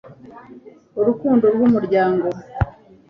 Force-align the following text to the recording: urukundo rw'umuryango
urukundo 0.99 1.45
rw'umuryango 1.53 2.27